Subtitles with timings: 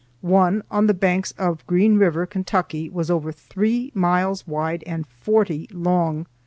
[0.23, 5.67] One on the banks of Green River, Kentucky, was over three miles wide and forty
[5.71, 6.25] long."